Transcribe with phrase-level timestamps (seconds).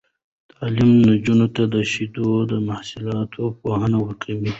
[0.51, 2.29] تعلیم نجونو ته د شیدو
[2.69, 4.49] محصولاتو پوهه ورکوي.